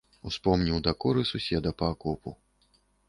[0.29, 2.29] Успомніў дакоры суседа па акопу.